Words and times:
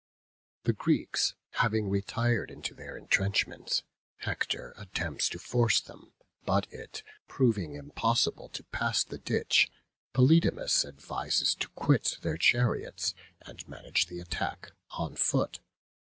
The 0.63 0.73
Greeks 0.73 1.35
having 1.61 1.87
retired 1.87 2.49
into 2.49 2.73
their 2.73 2.97
entrenchments, 2.97 3.83
Hector 4.21 4.73
attempts 4.79 5.29
to 5.29 5.37
force 5.37 5.79
them; 5.79 6.11
but 6.43 6.65
it 6.73 7.03
proving 7.27 7.75
impossible 7.75 8.49
to 8.49 8.63
pass 8.63 9.03
the 9.03 9.19
ditch, 9.19 9.69
Polydamas 10.11 10.85
advises 10.85 11.53
to 11.53 11.67
quit 11.75 12.17
their 12.23 12.37
chariots, 12.37 13.13
and 13.41 13.67
manage 13.69 14.07
the 14.07 14.19
attack 14.19 14.71
on 14.97 15.15
foot. 15.15 15.59